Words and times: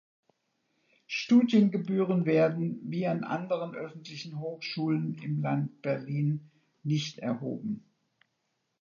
Studiengebühren 1.05 2.25
werden, 2.25 2.79
wie 2.81 3.05
an 3.05 3.23
anderen 3.23 3.75
öffentlichen 3.75 4.39
Hochschulen 4.39 5.13
im 5.21 5.43
Land 5.43 5.83
Berlin, 5.83 6.49
nicht 6.81 7.19
erhoben. 7.19 7.85